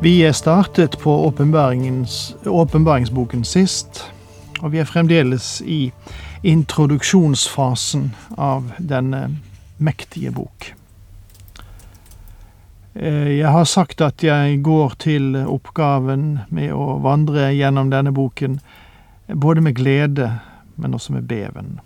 [0.00, 1.26] Vi startet på
[2.44, 4.04] åpenbaringsboken sist,
[4.62, 5.92] og vi er fremdeles i
[6.46, 8.04] introduksjonsfasen
[8.38, 9.24] av denne
[9.82, 10.68] mektige bok.
[12.94, 18.60] Eh, jeg har sagt at jeg går til oppgaven med å vandre gjennom denne boken
[19.34, 20.30] både med glede,
[20.76, 21.80] men også med beven.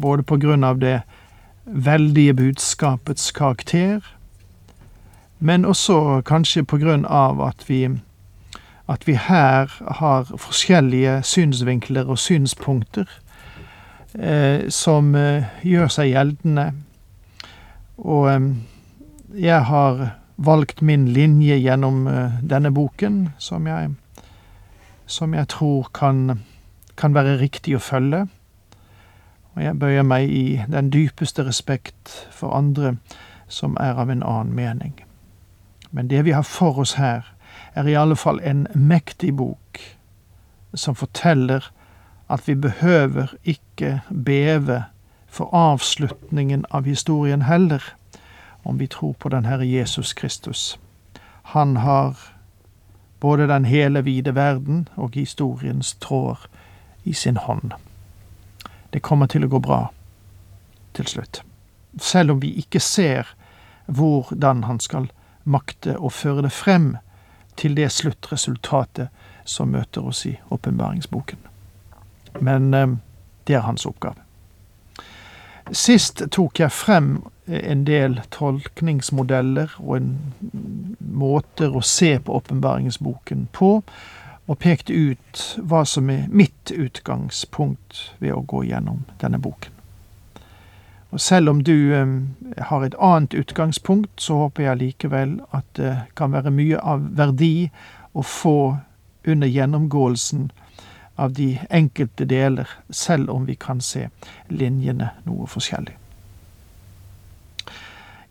[0.00, 1.02] Både på grunn av det
[1.66, 4.00] veldige budskapets karakter,
[5.38, 7.84] men også kanskje på grunn av at vi,
[8.88, 13.06] at vi her har forskjellige synsvinkler og synspunkter
[14.18, 16.72] eh, som eh, gjør seg gjeldende.
[17.98, 18.48] Og eh,
[19.46, 20.02] jeg har
[20.36, 23.94] valgt min linje gjennom eh, denne boken, som jeg,
[25.06, 26.40] som jeg tror kan,
[26.96, 28.26] kan være riktig å følge.
[29.54, 32.96] Og jeg bøyer meg i den dypeste respekt for andre
[33.48, 34.94] som er av en annen mening.
[35.90, 37.34] Men det vi har for oss her,
[37.74, 39.80] er i alle fall en mektig bok
[40.74, 41.70] som forteller
[42.28, 44.84] at vi behøver ikke beve
[45.26, 47.82] for avslutningen av historien heller,
[48.62, 50.78] om vi tror på den Herre Jesus Kristus.
[51.42, 52.16] Han har
[53.20, 56.48] både den hele vide verden og historiens tråder
[57.04, 57.72] i sin hånd.
[58.92, 59.88] Det kommer til å gå bra
[60.94, 61.42] til slutt,
[62.00, 63.28] selv om vi ikke ser
[63.86, 65.08] hvordan han skal
[65.48, 66.96] makte å føre det frem
[67.58, 69.08] til det sluttresultatet
[69.48, 71.40] som møter oss i åpenbaringsboken.
[72.44, 72.96] Men eh,
[73.48, 74.22] det er hans oppgave.
[75.72, 77.08] Sist tok jeg frem
[77.48, 80.14] en del tolkningsmodeller og en
[81.00, 83.72] måter å se på åpenbaringsboken på,
[84.48, 89.77] og pekte ut hva som er mitt utgangspunkt ved å gå gjennom denne boken.
[91.10, 91.94] Og selv om du
[92.58, 97.70] har et annet utgangspunkt, så håper jeg likevel at det kan være mye av verdi
[98.12, 98.76] å få
[99.24, 100.50] under gjennomgåelsen
[101.18, 104.08] av de enkelte deler, selv om vi kan se
[104.48, 105.96] linjene noe forskjellig.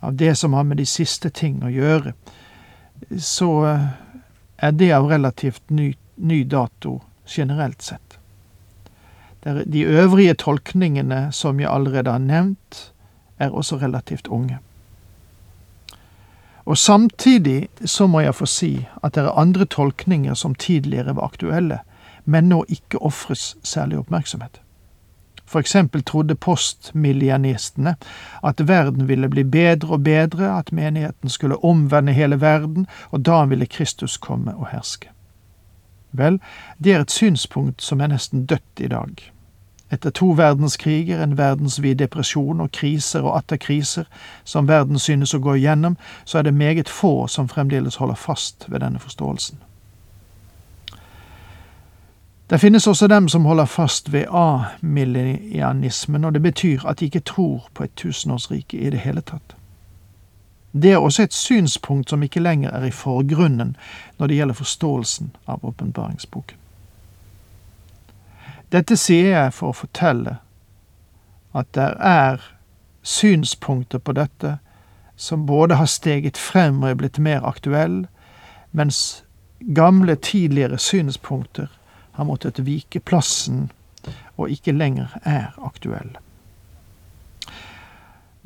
[0.00, 2.12] av det som har med de siste ting å gjøre,
[3.18, 3.86] så eh,
[4.58, 8.18] er det av relativt ny, ny dato generelt sett.
[9.44, 12.92] De øvrige tolkningene som jeg allerede har nevnt,
[13.38, 14.58] er også relativt unge.
[16.64, 21.28] Og samtidig så må jeg få si at det er andre tolkninger som tidligere var
[21.28, 21.78] aktuelle,
[22.24, 24.63] men nå ikke ofres særlig oppmerksomhet.
[25.46, 27.96] For eksempel trodde postmillianistene
[28.44, 33.44] at verden ville bli bedre og bedre, at menigheten skulle omvende hele verden, og da
[33.44, 35.08] ville Kristus komme og herske.
[36.12, 36.40] Vel,
[36.84, 39.30] det er et synspunkt som er nesten dødt i dag.
[39.92, 44.08] Etter to verdenskriger, en verdensvid depresjon og kriser og atter kriser
[44.44, 48.66] som verden synes å gå igjennom, så er det meget få som fremdeles holder fast
[48.70, 49.58] ved denne forståelsen.
[52.50, 57.20] Det finnes også dem som holder fast ved amillianismen, og det betyr at de ikke
[57.20, 59.56] tror på et tusenårsrike i det hele tatt.
[60.72, 63.76] Det er også et synspunkt som ikke lenger er i forgrunnen
[64.18, 66.58] når det gjelder forståelsen av åpenbaringsboken.
[68.72, 70.36] Dette sier jeg for å fortelle
[71.54, 72.42] at det er
[73.02, 74.56] synspunkter på dette
[75.16, 78.08] som både har steget frem og er blitt mer aktuelle,
[78.72, 79.24] mens
[79.74, 81.70] gamle, tidligere synspunkter
[82.14, 83.70] har måttet vike plassen
[84.36, 86.16] og ikke lenger er aktuell.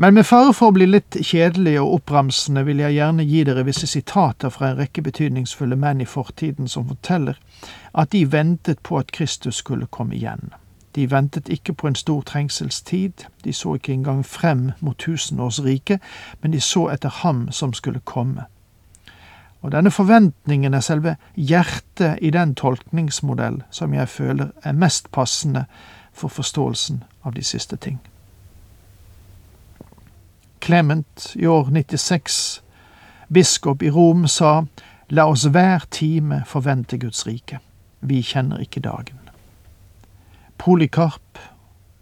[0.00, 3.64] Men med fare for å bli litt kjedelig og oppramsende vil jeg gjerne gi dere
[3.66, 7.40] visse sitater fra en rekke betydningsfulle menn i fortiden som forteller
[7.98, 10.52] at de ventet på at Kristus skulle komme igjen.
[10.94, 15.98] De ventet ikke på en stor trengselstid, de så ikke engang frem mot tusenårsriket,
[16.42, 18.46] men de så etter ham som skulle komme.
[19.60, 25.64] Og denne forventningen er selve hjertet i den tolkningsmodell som jeg føler er mest passende
[26.12, 27.98] for forståelsen av de siste ting.
[30.62, 32.62] Clement, i år 96,
[33.28, 34.62] biskop i Rom, sa
[35.10, 37.58] La oss hver time forvente Guds rike.
[38.00, 39.16] Vi kjenner ikke dagen.
[40.58, 41.38] Polikarp,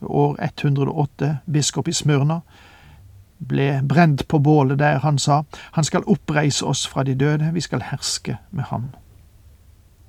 [0.02, 2.40] år 108, biskop i Smyrna,
[3.38, 5.42] ble brent på bålet der han sa,
[5.72, 8.90] Han skal oppreise oss fra de døde, vi skal herske med ham.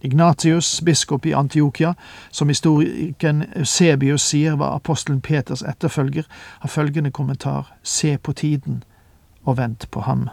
[0.01, 1.93] Ignatius, biskop i Antiokia,
[2.31, 6.23] som historikeren Eusebius sier var apostelen Peters etterfølger,
[6.59, 8.83] har følgende kommentar Se på tiden
[9.43, 10.29] og vent på ham.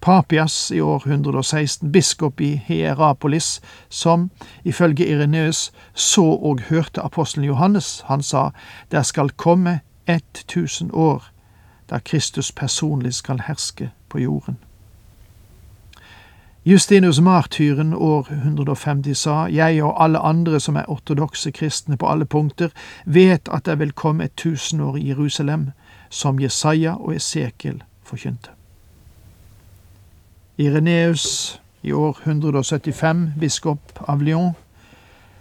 [0.00, 4.30] Papias, i år 116, biskop i Hierapolis, som,
[4.64, 8.50] ifølge Ireneus, så og hørte apostelen Johannes, han sa,
[8.90, 11.24] Der skal komme ett tusen år
[11.90, 14.58] da Kristus personlig skal herske på jorden.
[16.64, 22.24] Justinus martyren år 150 sa, Jeg og alle andre som er ortodokse kristne på alle
[22.24, 22.68] punkter,
[23.06, 25.70] vet at det vil komme et tusenår i Jerusalem,
[26.10, 28.50] som Jesaja og Esekiel forkynte.
[30.58, 34.52] Ireneus, i år 175, biskop av Lyon,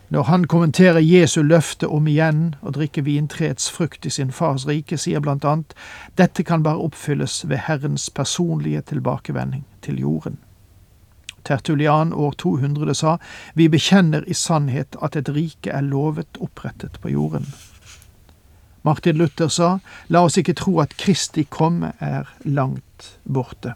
[0.10, 4.98] når han kommenterer Jesu løfte om igjen å drikke vintreets frukt i sin fars rike,
[4.98, 5.76] sier blant annet
[6.18, 10.40] dette kan bare oppfylles ved Herrens personlige tilbakevending til jorden.
[11.46, 13.18] Tertulian år 200 sa
[13.54, 17.46] vi bekjenner i sannhet at et rike er lovet opprettet på jorden.
[18.82, 19.78] Martin Luther sa
[20.08, 23.76] la oss ikke tro at Kristi komme er langt borte.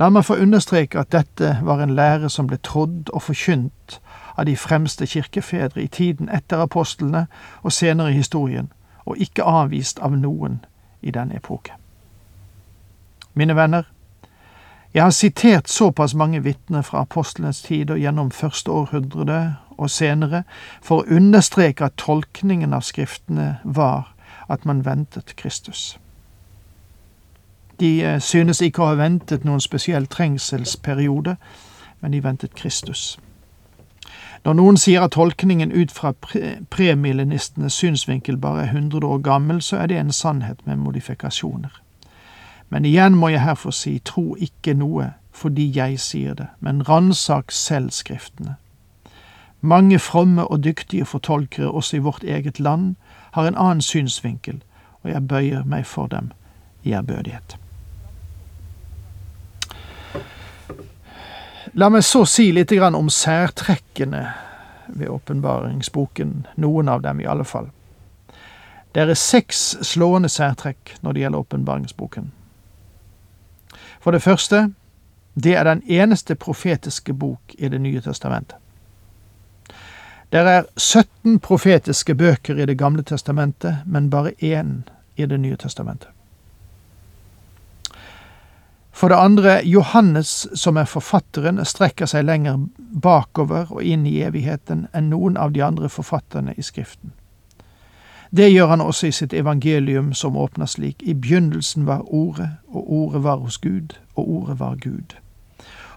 [0.00, 4.00] La meg få understreke at dette var en lære som ble trodd og forkynt
[4.36, 7.26] av de fremste kirkefedre i tiden etter apostlene
[7.62, 8.72] og senere i historien,
[9.04, 10.64] og ikke avvist av noen
[11.02, 11.72] i denne epoke.
[13.34, 13.82] Mine venner,
[14.94, 20.42] jeg har sitert såpass mange vitner fra apostlenes tid og gjennom første århundre og senere
[20.82, 24.12] for å understreke at tolkningen av Skriftene var
[24.48, 25.98] at man ventet Kristus.
[27.80, 31.36] De eh, synes ikke å ha ventet noen spesiell trengselsperiode,
[32.00, 33.18] men de ventet Kristus.
[34.44, 36.12] Når noen sier at tolkningen ut fra
[36.70, 41.82] premillenistenes synsvinkel bare er 100 år gammel, så er det en sannhet med modifikasjoner.
[42.68, 46.82] Men igjen må jeg her få si, tro ikke noe fordi jeg sier det, men
[46.88, 48.56] ransak selv Skriftene.
[49.60, 52.96] Mange fromme og dyktige fortolkere også i vårt eget land
[53.32, 54.62] har en annen synsvinkel,
[55.02, 56.32] og jeg bøyer meg for dem
[56.82, 57.56] i ærbødighet.
[61.72, 64.26] La meg så si litt om særtrekkene
[64.86, 67.70] ved åpenbaringsboken, noen av dem i alle fall.
[68.92, 72.32] Det er seks slående særtrekk når det gjelder åpenbaringsboken.
[74.00, 74.68] For det første,
[75.34, 78.56] det er den eneste profetiske bok i Det nye testamentet.
[80.32, 84.82] Det er 17 profetiske bøker i Det gamle testamentet, men bare én
[85.16, 86.08] i Det nye testamentet.
[89.02, 92.60] For det andre, Johannes, som er forfatteren, strekker seg lenger
[93.02, 97.10] bakover og inn i evigheten enn noen av de andre forfatterne i Skriften.
[98.30, 101.02] Det gjør han også i sitt evangelium, som åpner slik.
[101.02, 105.18] I begynnelsen var Ordet, og Ordet var hos Gud, og Ordet var Gud.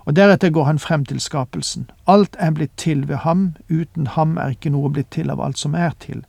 [0.05, 1.85] Og deretter går han frem til skapelsen.
[2.07, 5.61] Alt er blitt til ved ham, uten ham er ikke noe blitt til av alt
[5.61, 6.25] som er til.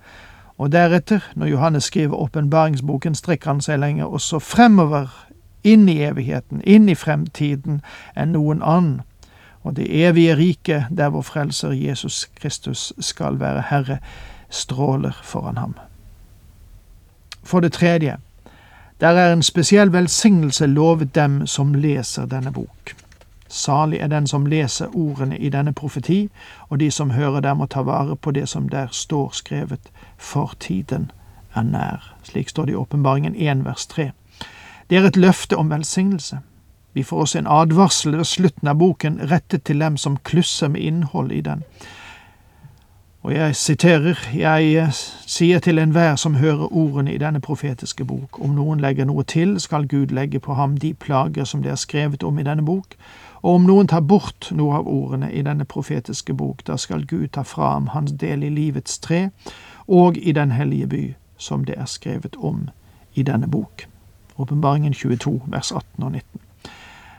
[0.59, 5.09] Og deretter, når Johannes skriver åpenbaringsboken, strekker han seg lenger også fremover
[5.67, 7.81] inn i evigheten, inn i fremtiden,
[8.17, 9.01] enn noen annen.
[9.67, 13.99] Og det evige riket, der vår Frelser Jesus Kristus skal være Herre,
[14.51, 15.75] stråler foran ham.
[17.43, 18.17] For det tredje,
[19.01, 22.95] der er en spesiell velsignelse lovet dem som leser denne bok.
[23.49, 26.31] Salig er den som leser ordene i denne profeti,
[26.69, 30.55] og de som hører dem og tar vare på det som der står skrevet, for
[30.61, 31.11] tiden
[31.55, 32.15] er nær.
[32.23, 34.11] Slik står det i Åpenbaringen 1 vers 3.
[34.91, 36.39] Det er et løfte om velsignelse.
[36.95, 40.81] Vi får også en advarsel ved slutten av boken rettet til dem som klusser med
[40.81, 41.65] innhold i den.
[43.27, 48.39] Og jeg siterer, jeg eh, sier til enhver som hører ordene i denne profetiske bok,
[48.41, 51.81] om noen legger noe til, skal Gud legge på ham de plager som det er
[51.83, 52.95] skrevet om i denne bok,
[53.43, 57.29] og om noen tar bort noe av ordene i denne profetiske bok, da skal Gud
[57.35, 59.31] ta fra ham hans del i livets tre,
[59.89, 61.05] og i den hellige by,
[61.37, 62.69] som det er skrevet om
[63.15, 63.89] i denne bok.
[64.39, 66.41] Åpenbaringen 22, vers 18 og 19.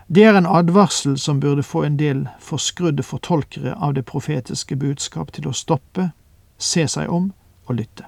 [0.07, 5.31] Det er en advarsel som burde få en del forskrudde fortolkere av det profetiske budskap
[5.31, 6.11] til å stoppe,
[6.57, 7.33] se seg om
[7.65, 8.07] og lytte.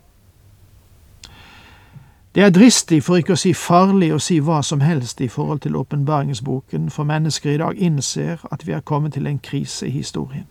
[2.36, 5.60] Det er dristig, for ikke å si farlig, å si hva som helst i forhold
[5.66, 9.92] til åpenbaringsboken, for mennesker i dag innser at vi er kommet til en krise i
[9.92, 10.46] historien.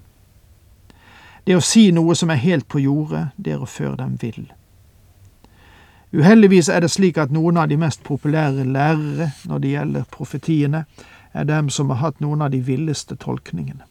[1.46, 4.50] Det å si noe som er helt på jordet, det er å føre dem vill.
[6.12, 10.84] Uheldigvis er det slik at noen av de mest populære lærere når det gjelder profetiene,
[11.32, 13.84] er dem som har hatt noen av de villeste tolkningene.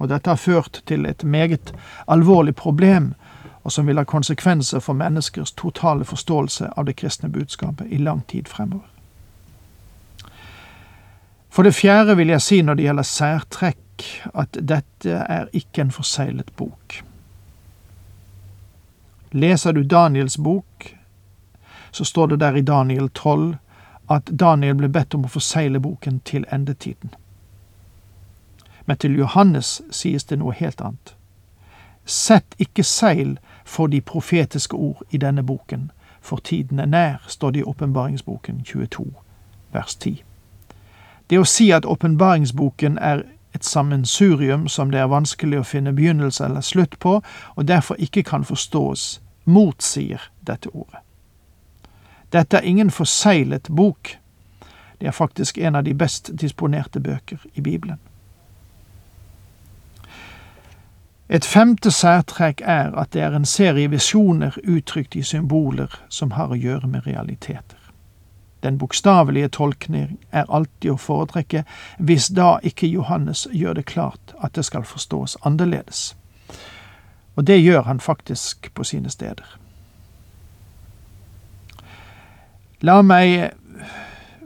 [0.00, 1.72] Og dette har ført til et meget
[2.08, 3.12] alvorlig problem,
[3.62, 8.24] og som vil ha konsekvenser for menneskers totale forståelse av det kristne budskapet i lang
[8.26, 8.88] tid fremover.
[11.50, 15.92] For det fjerde vil jeg si når det gjelder særtrekk, at dette er ikke en
[15.94, 17.02] forseglet bok.
[19.32, 20.88] Leser du Daniels bok,
[21.90, 23.56] så står det der i Daniel 12
[24.10, 27.14] at Daniel ble bedt om å forsegle boken til endetiden.
[28.86, 31.14] Men til Johannes sies det noe helt annet.
[32.04, 37.50] Sett ikke seil for de profetiske ord i denne boken, for tiden er nær, står
[37.50, 39.06] det i åpenbaringsboken 22,
[39.72, 40.22] vers 10.
[41.30, 43.22] Det å si at åpenbaringsboken er
[43.54, 47.20] et sammensurium som det er vanskelig å finne begynnelse eller slutt på,
[47.54, 51.02] og derfor ikke kan forstås, motsier dette ordet.
[52.32, 54.18] Dette er ingen forseglet bok.
[55.00, 57.98] Det er faktisk en av de best disponerte bøker i Bibelen.
[61.30, 66.50] Et femte særtrekk er at det er en serie visjoner uttrykt i symboler som har
[66.50, 67.78] å gjøre med realiteter.
[68.62, 71.62] Den bokstavelige tolkning er alltid å foretrekke,
[71.98, 76.16] hvis da ikke Johannes gjør det klart at det skal forstås annerledes.
[77.36, 79.59] Og det gjør han faktisk på sine steder.
[82.80, 83.50] La meg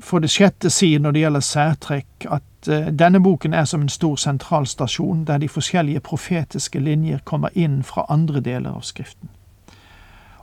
[0.04, 3.92] for det sjette si når det gjelder særtrekk, at uh, denne boken er som en
[3.92, 9.30] stor sentralstasjon der de forskjellige profetiske linjer kommer inn fra andre deler av Skriften.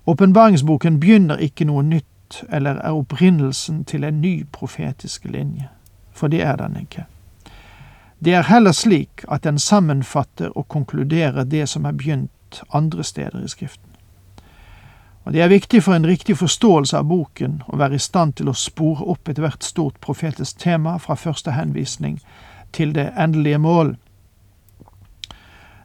[0.08, 5.68] Åpenbaringsboken begynner ikke noe nytt eller er opprinnelsen til en ny profetisk linje,
[6.12, 7.06] for det er den ikke.
[8.24, 13.44] Det er heller slik at den sammenfatter og konkluderer det som er begynt andre steder
[13.44, 13.91] i Skriften.
[15.24, 18.50] Og Det er viktig for en riktig forståelse av boken å være i stand til
[18.50, 22.20] å spore opp ethvert stort profetisk tema fra første henvisning
[22.74, 23.96] til det endelige mål.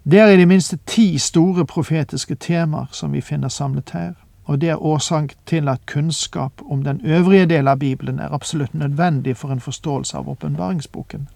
[0.05, 4.13] Det er i det minste ti store profetiske temaer som vi finner samlet her,
[4.45, 8.75] og det er årsak til at kunnskap om den øvrige del av Bibelen er absolutt
[8.75, 11.29] nødvendig for en forståelse av åpenbaringsboken.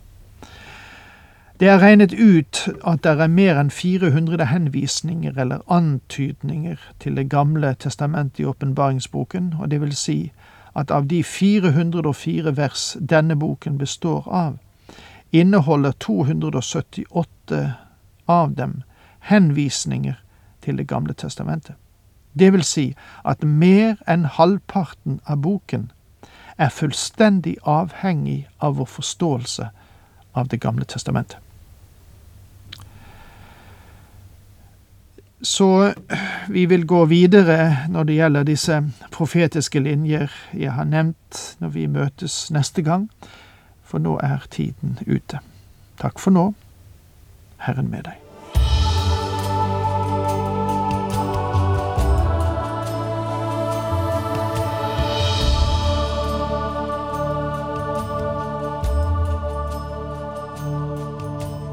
[1.60, 7.30] Det er regnet ut at det er mer enn 400 henvisninger eller antydninger til Det
[7.30, 10.32] gamle testamentet i åpenbaringsboken, og det vil si
[10.76, 14.56] at av de 404 vers denne boken består av,
[15.32, 17.74] inneholder 278
[18.28, 18.82] av dem
[19.20, 20.14] henvisninger
[20.62, 21.74] til Det gamle testamentet.
[22.38, 25.90] Det vil si at mer enn halvparten av boken
[26.58, 29.68] er fullstendig avhengig av vår forståelse
[30.32, 31.49] av Det gamle testamentet.
[35.42, 35.92] Så
[36.48, 38.80] vi vil gå videre når det gjelder disse
[39.12, 43.08] profetiske linjer jeg har nevnt når vi møtes neste gang,
[43.80, 45.40] for nå er tiden ute.
[46.00, 46.50] Takk for nå.
[47.64, 48.19] Herren med deg.